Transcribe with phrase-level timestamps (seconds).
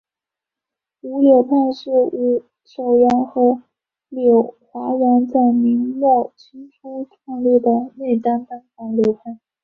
[1.01, 3.61] 伍柳派是伍守阳和
[4.09, 9.37] 柳华阳在明末清初创立的内丹丹法流派。